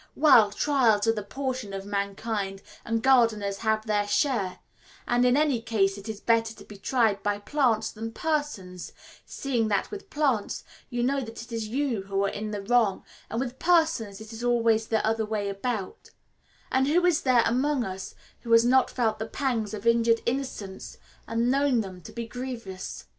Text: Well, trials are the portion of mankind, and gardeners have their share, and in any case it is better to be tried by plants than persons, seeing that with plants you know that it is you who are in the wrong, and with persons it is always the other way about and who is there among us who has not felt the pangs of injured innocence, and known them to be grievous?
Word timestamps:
Well, 0.15 0.49
trials 0.51 1.05
are 1.05 1.11
the 1.11 1.21
portion 1.21 1.73
of 1.75 1.85
mankind, 1.85 2.63
and 2.83 3.03
gardeners 3.03 3.59
have 3.59 3.85
their 3.85 4.07
share, 4.07 4.57
and 5.07 5.23
in 5.23 5.37
any 5.37 5.61
case 5.61 5.95
it 5.95 6.09
is 6.09 6.19
better 6.19 6.55
to 6.55 6.65
be 6.65 6.75
tried 6.77 7.21
by 7.21 7.37
plants 7.37 7.91
than 7.91 8.11
persons, 8.11 8.93
seeing 9.27 9.67
that 9.67 9.91
with 9.91 10.09
plants 10.09 10.63
you 10.89 11.03
know 11.03 11.21
that 11.21 11.43
it 11.43 11.51
is 11.51 11.67
you 11.67 12.01
who 12.01 12.25
are 12.25 12.29
in 12.29 12.49
the 12.49 12.63
wrong, 12.63 13.03
and 13.29 13.39
with 13.39 13.59
persons 13.59 14.19
it 14.19 14.33
is 14.33 14.43
always 14.43 14.87
the 14.87 15.05
other 15.05 15.23
way 15.23 15.49
about 15.49 16.09
and 16.71 16.87
who 16.87 17.05
is 17.05 17.21
there 17.21 17.43
among 17.45 17.83
us 17.83 18.15
who 18.39 18.51
has 18.53 18.65
not 18.65 18.89
felt 18.89 19.19
the 19.19 19.27
pangs 19.27 19.71
of 19.71 19.85
injured 19.85 20.21
innocence, 20.25 20.97
and 21.27 21.51
known 21.51 21.81
them 21.81 22.01
to 22.01 22.11
be 22.11 22.27
grievous? 22.27 23.05